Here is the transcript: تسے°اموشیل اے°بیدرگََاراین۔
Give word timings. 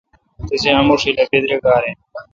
تسے°اموشیل 0.47 1.15
اے°بیدرگََاراین۔ 1.19 1.95